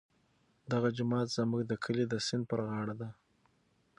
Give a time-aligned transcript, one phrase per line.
[0.71, 3.11] دغه جومات زموږ د کلي د سیند پر غاړه دی.